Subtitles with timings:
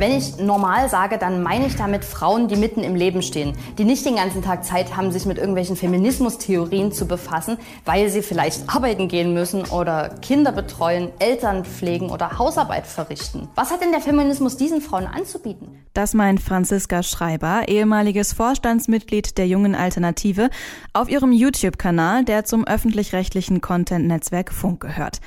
[0.00, 3.84] Wenn ich normal sage, dann meine ich damit Frauen, die mitten im Leben stehen, die
[3.84, 8.74] nicht den ganzen Tag Zeit haben, sich mit irgendwelchen Feminismustheorien zu befassen, weil sie vielleicht
[8.74, 13.50] arbeiten gehen müssen oder Kinder betreuen, Eltern pflegen oder Hausarbeit verrichten.
[13.56, 15.84] Was hat denn der Feminismus diesen Frauen anzubieten?
[15.92, 20.48] Das meint Franziska Schreiber, ehemaliges Vorstandsmitglied der Jungen Alternative,
[20.94, 25.20] auf ihrem YouTube-Kanal, der zum öffentlich-rechtlichen Content-Netzwerk Funk gehört.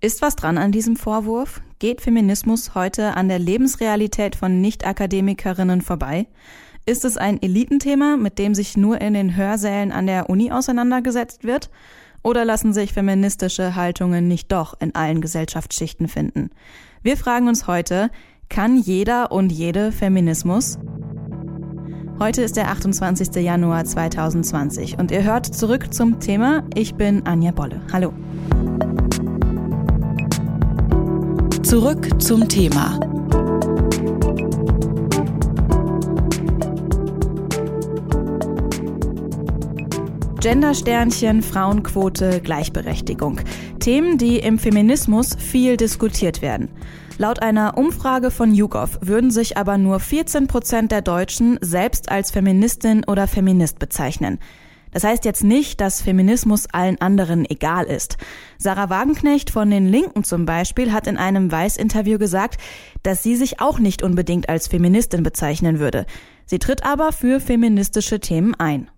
[0.00, 1.60] Ist was dran an diesem Vorwurf?
[1.80, 6.28] Geht Feminismus heute an der Lebensrealität von Nicht-Akademikerinnen vorbei?
[6.86, 11.42] Ist es ein Elitenthema, mit dem sich nur in den Hörsälen an der Uni auseinandergesetzt
[11.42, 11.68] wird?
[12.22, 16.50] Oder lassen sich feministische Haltungen nicht doch in allen Gesellschaftsschichten finden?
[17.02, 18.10] Wir fragen uns heute,
[18.48, 20.78] kann jeder und jede Feminismus?
[22.20, 23.34] Heute ist der 28.
[23.34, 26.62] Januar 2020 und ihr hört zurück zum Thema.
[26.76, 27.80] Ich bin Anja Bolle.
[27.92, 28.12] Hallo.
[31.68, 32.98] Zurück zum Thema.
[40.40, 43.42] Gendersternchen, Frauenquote, Gleichberechtigung.
[43.80, 46.70] Themen, die im Feminismus viel diskutiert werden.
[47.18, 52.30] Laut einer Umfrage von YouGov würden sich aber nur 14 Prozent der Deutschen selbst als
[52.30, 54.38] Feministin oder Feminist bezeichnen.
[54.90, 58.16] Das heißt jetzt nicht, dass Feminismus allen anderen egal ist.
[58.58, 62.60] Sarah Wagenknecht von den Linken zum Beispiel hat in einem Weiß-Interview gesagt,
[63.02, 66.06] dass sie sich auch nicht unbedingt als Feministin bezeichnen würde.
[66.46, 68.90] Sie tritt aber für feministische Themen ein.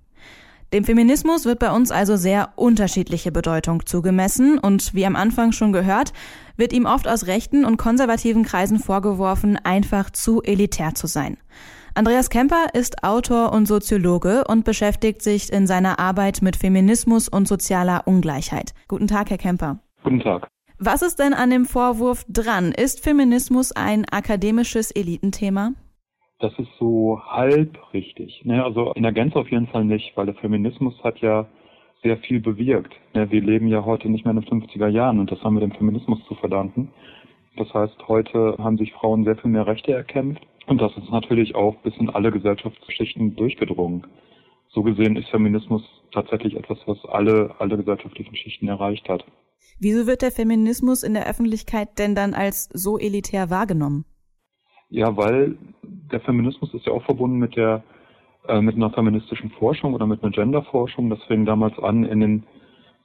[0.72, 5.72] Dem Feminismus wird bei uns also sehr unterschiedliche Bedeutung zugemessen und wie am Anfang schon
[5.72, 6.12] gehört,
[6.60, 11.38] wird ihm oft aus rechten und konservativen Kreisen vorgeworfen, einfach zu elitär zu sein.
[11.94, 17.48] Andreas Kemper ist Autor und Soziologe und beschäftigt sich in seiner Arbeit mit Feminismus und
[17.48, 18.74] sozialer Ungleichheit.
[18.86, 19.80] Guten Tag, Herr Kemper.
[20.04, 20.48] Guten Tag.
[20.78, 22.72] Was ist denn an dem Vorwurf dran?
[22.72, 25.72] Ist Feminismus ein akademisches Elitenthema?
[26.38, 28.42] Das ist so halb richtig.
[28.44, 28.64] Ne?
[28.64, 31.48] Also in der Gänze auf jeden Fall nicht, weil der Feminismus hat ja
[32.02, 32.94] sehr viel bewirkt.
[33.12, 35.72] Wir leben ja heute nicht mehr in den 50er Jahren und das haben wir dem
[35.72, 36.90] Feminismus zu verdanken.
[37.56, 41.54] Das heißt, heute haben sich Frauen sehr viel mehr Rechte erkämpft und das ist natürlich
[41.54, 44.06] auch bis in alle Gesellschaftsschichten durchgedrungen.
[44.72, 49.24] So gesehen ist Feminismus tatsächlich etwas, was alle, alle gesellschaftlichen Schichten erreicht hat.
[49.78, 54.04] Wieso wird der Feminismus in der Öffentlichkeit denn dann als so elitär wahrgenommen?
[54.88, 57.82] Ja, weil der Feminismus ist ja auch verbunden mit der
[58.48, 61.10] äh, mit einer feministischen Forschung oder mit einer Genderforschung.
[61.10, 62.46] Das fing damals an in den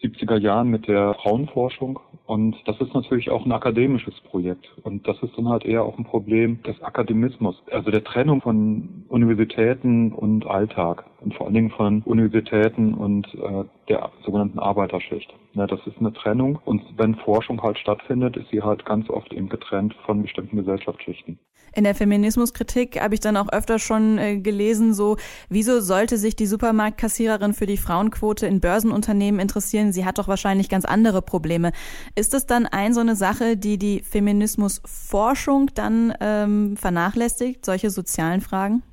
[0.02, 5.22] 70er Jahren mit der Frauenforschung und das ist natürlich auch ein akademisches Projekt und das
[5.22, 10.46] ist dann halt eher auch ein Problem des Akademismus, also der Trennung von Universitäten und
[10.46, 15.34] Alltag und vor allen Dingen von Universitäten und äh, der sogenannten Arbeiterschicht.
[15.54, 19.32] Ja, das ist eine Trennung und wenn Forschung halt stattfindet, ist sie halt ganz oft
[19.32, 21.40] eben getrennt von bestimmten Gesellschaftsschichten.
[21.78, 25.18] In der Feminismuskritik habe ich dann auch öfter schon äh, gelesen, so,
[25.50, 29.92] wieso sollte sich die Supermarktkassiererin für die Frauenquote in Börsenunternehmen interessieren?
[29.92, 31.74] Sie hat doch wahrscheinlich ganz andere Probleme.
[32.18, 38.40] Ist es dann ein so eine Sache, die die Feminismusforschung dann ähm, vernachlässigt, solche sozialen
[38.40, 38.84] Fragen?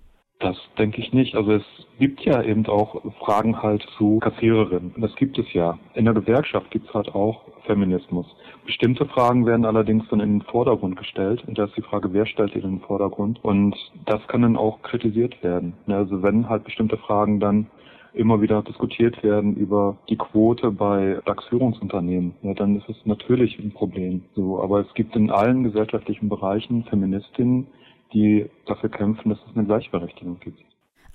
[0.41, 1.37] Das denke ich nicht.
[1.37, 1.63] Also es
[2.01, 4.95] gibt ja eben auch Fragen halt zu Kassiererinnen.
[4.97, 5.79] Das gibt es ja.
[5.95, 8.27] In der Gewerkschaft gibt es halt auch Feminismus.
[8.67, 11.45] Bestimmte Fragen werden allerdings dann in den Vordergrund gestellt.
[11.47, 13.39] Und da ist die Frage, wer stellt die in den Vordergrund?
[13.45, 15.75] Und das kann dann auch kritisiert werden.
[15.87, 17.69] Also wenn halt bestimmte Fragen dann
[18.15, 23.73] immer wieder diskutiert werden über die Quote bei DAX-Führungsunternehmen, ja, dann ist es natürlich ein
[23.73, 24.23] Problem.
[24.35, 27.67] So, aber es gibt in allen gesellschaftlichen Bereichen Feministinnen,
[28.13, 30.63] die dafür kämpfen, dass es eine Gleichberechtigung gibt.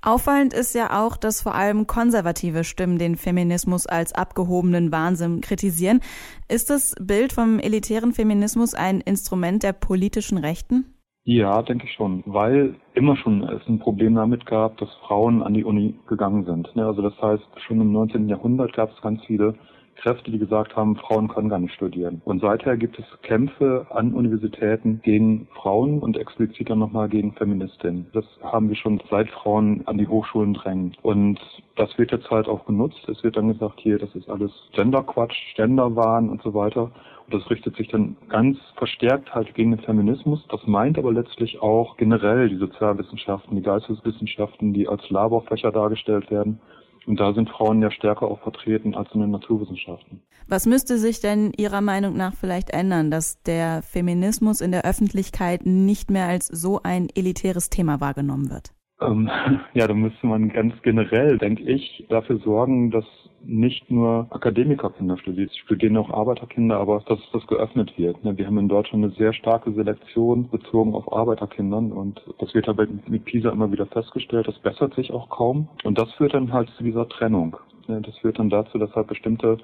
[0.02, 6.02] Auffallend ist ja auch, dass vor allem konservative Stimmen den Feminismus als abgehobenen Wahnsinn kritisieren.
[6.48, 10.97] Ist das Bild vom elitären Feminismus ein Instrument der politischen Rechten?
[11.30, 15.54] Ja, denke ich schon, weil immer schon es ein Problem damit gab, dass Frauen an
[15.54, 16.70] die Uni gegangen sind.
[16.78, 18.30] Also das heißt, schon im 19.
[18.30, 19.54] Jahrhundert gab es ganz viele
[19.98, 22.22] Kräfte, die gesagt haben, Frauen können gar nicht studieren.
[22.26, 28.08] Und seither gibt es Kämpfe an Universitäten gegen Frauen und explizit dann nochmal gegen Feministinnen.
[28.14, 30.96] Das haben wir schon seit Frauen an die Hochschulen drängen.
[31.02, 31.40] Und
[31.76, 33.08] das wird jetzt halt auch genutzt.
[33.08, 36.92] Es wird dann gesagt, hier, das ist alles Genderquatsch, Genderwahn und so weiter.
[37.26, 40.46] Und das richtet sich dann ganz verstärkt halt gegen den Feminismus.
[40.50, 46.60] Das meint aber letztlich auch generell die Sozialwissenschaften, die Geisteswissenschaften, die als Laborfächer dargestellt werden
[47.08, 50.22] und da sind Frauen ja stärker auch vertreten als in den Naturwissenschaften.
[50.48, 55.66] Was müsste sich denn Ihrer Meinung nach vielleicht ändern, dass der Feminismus in der Öffentlichkeit
[55.66, 58.74] nicht mehr als so ein elitäres Thema wahrgenommen wird?
[59.02, 59.30] Ähm,
[59.74, 63.06] ja, da müsste man ganz generell, denke ich, dafür sorgen, dass
[63.48, 68.24] nicht nur Akademikerkinder studieren, es studieren auch Arbeiterkinder, aber dass das geöffnet wird.
[68.24, 68.38] Ne?
[68.38, 72.86] Wir haben in Deutschland eine sehr starke Selektion bezogen auf Arbeiterkindern und das wird aber
[73.08, 74.48] mit PISA immer wieder festgestellt.
[74.48, 77.56] Das bessert sich auch kaum und das führt dann halt zu dieser Trennung.
[77.88, 78.02] Ne?
[78.02, 79.58] Das führt dann dazu, dass halt bestimmte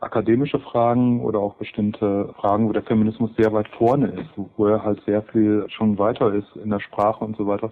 [0.00, 4.82] akademische Fragen oder auch bestimmte Fragen, wo der Feminismus sehr weit vorne ist, wo er
[4.82, 7.70] halt sehr viel schon weiter ist in der Sprache und so weiter,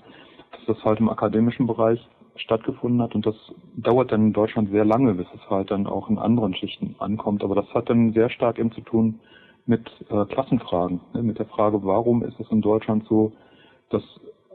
[0.52, 2.08] dass das halt im akademischen Bereich
[2.40, 3.34] stattgefunden hat und das
[3.76, 7.42] dauert dann in Deutschland sehr lange, bis es halt dann auch in anderen Schichten ankommt.
[7.42, 9.20] Aber das hat dann sehr stark eben zu tun
[9.66, 11.22] mit äh, Klassenfragen, ne?
[11.22, 13.32] mit der Frage, warum ist es in Deutschland so,
[13.90, 14.02] dass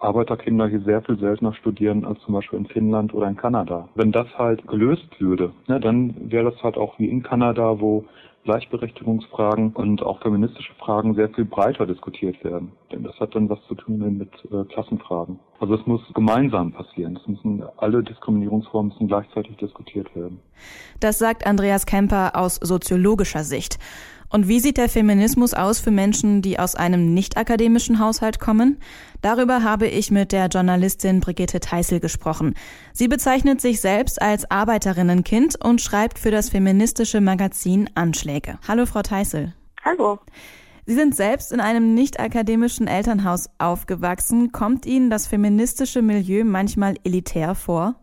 [0.02, 3.88] Arbeiterkinder hier sehr viel seltener studieren als zum Beispiel in Finnland oder in Kanada.
[3.96, 8.06] Wenn das halt gelöst würde, ne, dann wäre das halt auch wie in Kanada, wo
[8.44, 12.72] Gleichberechtigungsfragen und auch feministische Fragen sehr viel breiter diskutiert werden.
[12.92, 15.40] Denn das hat dann was zu tun mit äh, Klassenfragen.
[15.60, 17.18] Also es muss gemeinsam passieren.
[17.22, 20.40] Es müssen alle Diskriminierungsformen müssen gleichzeitig diskutiert werden.
[21.00, 23.78] Das sagt Andreas Kemper aus soziologischer Sicht.
[24.32, 28.80] Und wie sieht der Feminismus aus für Menschen, die aus einem nicht akademischen Haushalt kommen?
[29.22, 32.56] Darüber habe ich mit der Journalistin Brigitte Teissel gesprochen.
[32.94, 38.58] Sie bezeichnet sich selbst als Arbeiterinnenkind und schreibt für das feministische Magazin Anschläge.
[38.66, 39.54] Hallo, Frau Teissel.
[39.84, 40.20] Hallo.
[40.86, 44.54] Sie sind selbst in einem nicht akademischen Elternhaus aufgewachsen.
[44.54, 47.96] Kommt Ihnen das feministische Milieu manchmal elitär vor?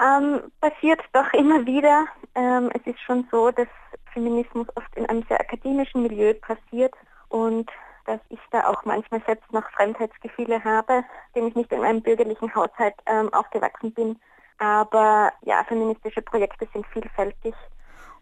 [0.00, 2.06] Ähm, passiert doch immer wieder.
[2.34, 3.68] Ähm, es ist schon so, dass
[4.12, 6.94] Feminismus oft in einem sehr akademischen Milieu passiert
[7.28, 7.70] und
[8.04, 11.04] dass ich da auch manchmal selbst noch Fremdheitsgefühle habe,
[11.34, 14.18] dem ich nicht in einem bürgerlichen Haushalt ähm, aufgewachsen bin.
[14.58, 17.54] Aber ja, feministische Projekte sind vielfältig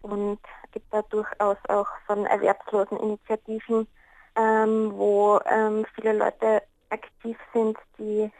[0.01, 0.39] und
[0.71, 3.87] gibt da durchaus auch von erwerbslosen Initiativen,
[4.35, 8.31] ähm, wo ähm, viele Leute aktiv sind, die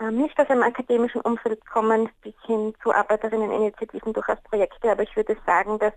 [0.00, 4.90] ähm, nicht aus einem akademischen Umfeld kommen, bis hin zu Arbeiterinneninitiativen durchaus Projekte.
[4.90, 5.94] Aber ich würde sagen, dass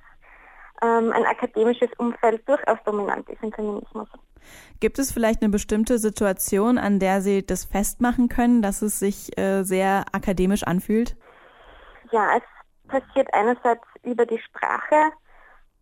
[0.81, 4.07] ähm, ein akademisches Umfeld durchaus dominant ist im Feminismus.
[4.79, 9.37] Gibt es vielleicht eine bestimmte Situation, an der Sie das festmachen können, dass es sich
[9.37, 11.15] äh, sehr akademisch anfühlt?
[12.11, 12.43] Ja, es
[12.87, 15.11] passiert einerseits über die Sprache,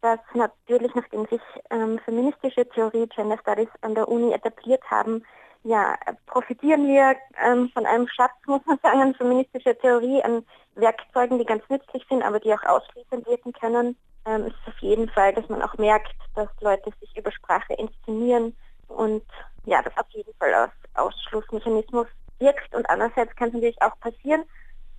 [0.02, 5.24] dass natürlich, nachdem sich ähm, feministische Theorie, Gender Studies an der Uni etabliert haben,
[5.64, 10.46] ja, profitieren wir ähm, von einem Schatz, muss man sagen, an feministischer Theorie, an
[10.76, 15.10] Werkzeugen, die ganz nützlich sind, aber die auch ausschließend wirken können ähm, ist auf jeden
[15.10, 18.56] Fall, dass man auch merkt, dass Leute sich über Sprache inszenieren
[18.88, 19.24] und
[19.66, 22.08] ja, das auf jeden Fall als Ausschlussmechanismus
[22.40, 22.74] wirkt.
[22.76, 24.44] Und andererseits kann es natürlich auch passieren,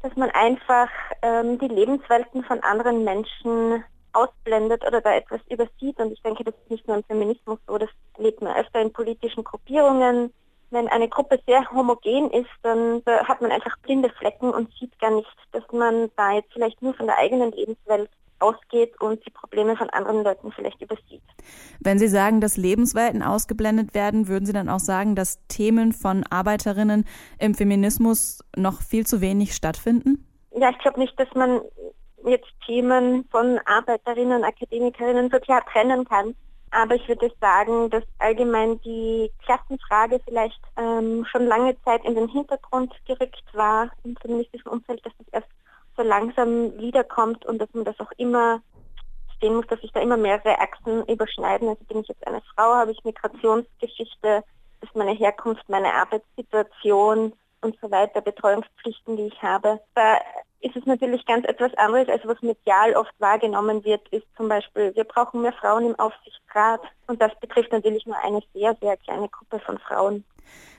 [0.03, 0.89] dass man einfach
[1.23, 5.99] ähm, die Lebenswelten von anderen Menschen ausblendet oder da etwas übersieht.
[5.99, 8.93] Und ich denke, das ist nicht nur im Feminismus so, das lebt man öfter in
[8.93, 10.33] politischen Gruppierungen.
[10.71, 15.11] Wenn eine Gruppe sehr homogen ist, dann hat man einfach blinde Flecken und sieht gar
[15.11, 18.11] nicht, dass man da jetzt vielleicht nur von der eigenen Lebenswelt
[18.45, 21.23] ausgeht und die Probleme von anderen Leuten vielleicht übersieht.
[21.81, 26.25] Wenn Sie sagen, dass Lebenswelten ausgeblendet werden, würden Sie dann auch sagen, dass Themen von
[26.29, 27.05] Arbeiterinnen
[27.39, 30.27] im Feminismus noch viel zu wenig stattfinden?
[30.57, 31.61] Ja, ich glaube nicht, dass man
[32.27, 36.35] jetzt Themen von Arbeiterinnen, Akademikerinnen so klar trennen kann.
[36.71, 42.29] Aber ich würde sagen, dass allgemein die Klassenfrage vielleicht ähm, schon lange Zeit in den
[42.29, 45.49] Hintergrund gerückt war im feministischen Umfeld, dass das erst
[45.97, 48.61] so langsam wiederkommt und dass man das auch immer
[49.41, 51.69] sehen muss, dass sich da immer mehrere Achsen überschneiden.
[51.69, 54.45] Also bin ich jetzt eine Frau, habe ich Migrationsgeschichte,
[54.81, 59.81] ist meine Herkunft, meine Arbeitssituation und so weiter, Betreuungspflichten, die ich habe.
[59.95, 60.19] Da
[60.65, 64.95] ist es natürlich ganz etwas anderes, als was medial oft wahrgenommen wird, ist zum Beispiel,
[64.95, 69.29] wir brauchen mehr Frauen im Aufsichtsrat und das betrifft natürlich nur eine sehr, sehr kleine
[69.29, 70.25] Gruppe von Frauen.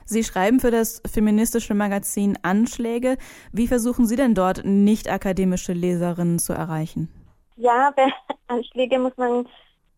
[0.04, 3.16] Sie schreiben für das feministische Magazin Anschläge.
[3.52, 7.08] Wie versuchen Sie denn dort nicht akademische Leserinnen zu erreichen?
[7.56, 8.08] Ja, bei
[8.48, 9.46] Anschläge muss man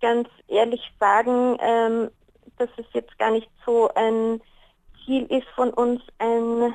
[0.00, 2.10] ganz ehrlich sagen, ähm,
[2.58, 4.40] dass es jetzt gar nicht so ein
[5.04, 6.74] Ziel ist von uns, ein,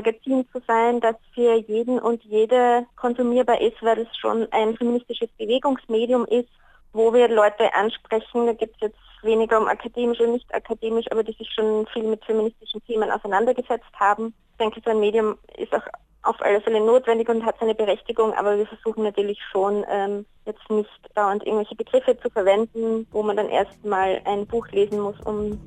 [0.00, 5.28] Magazin zu sein, das für jeden und jede konsumierbar ist, weil es schon ein feministisches
[5.38, 6.48] Bewegungsmedium ist,
[6.92, 8.46] wo wir Leute ansprechen.
[8.46, 12.04] Da gibt es jetzt weniger um akademisch und nicht akademisch, aber die sich schon viel
[12.04, 14.34] mit feministischen Themen auseinandergesetzt haben.
[14.52, 15.86] Ich denke, so ein Medium ist auch
[16.22, 20.68] auf alle Fälle notwendig und hat seine Berechtigung, aber wir versuchen natürlich schon ähm, jetzt
[20.70, 25.58] nicht dauernd irgendwelche Begriffe zu verwenden, wo man dann erstmal ein Buch lesen muss, um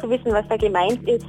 [0.00, 1.26] zu wissen, was da gemeint ist.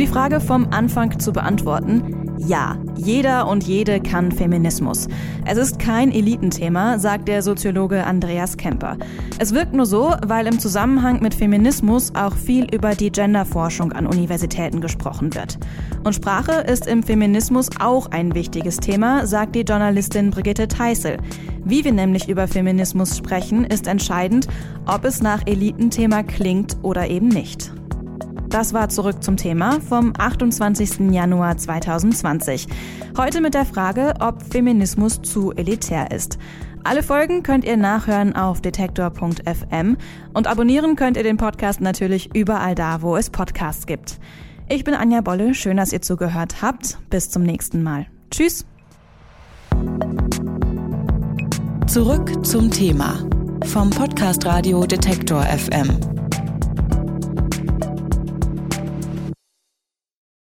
[0.00, 5.08] Die Frage vom Anfang zu beantworten, Ja, jeder und jede kann Feminismus.
[5.44, 8.96] Es ist kein Elitenthema, sagt der Soziologe Andreas Kemper.
[9.38, 14.06] Es wirkt nur so, weil im Zusammenhang mit Feminismus auch viel über die Genderforschung an
[14.06, 15.58] Universitäten gesprochen wird.
[16.02, 21.18] Und Sprache ist im Feminismus auch ein wichtiges Thema, sagt die Journalistin Brigitte Teissel.
[21.62, 24.48] Wie wir nämlich über Feminismus sprechen, ist entscheidend,
[24.86, 27.70] ob es nach Elitenthema klingt oder eben nicht.
[28.50, 31.12] Das war zurück zum Thema vom 28.
[31.12, 32.66] Januar 2020.
[33.16, 36.36] Heute mit der Frage, ob Feminismus zu elitär ist.
[36.82, 39.96] Alle Folgen könnt ihr nachhören auf detektor.fm
[40.34, 44.18] und abonnieren könnt ihr den Podcast natürlich überall da, wo es Podcasts gibt.
[44.68, 46.98] Ich bin Anja Bolle, schön, dass ihr zugehört habt.
[47.08, 48.06] Bis zum nächsten Mal.
[48.32, 48.66] Tschüss.
[51.86, 53.24] Zurück zum Thema
[53.66, 56.19] vom Podcast Radio Detektor FM.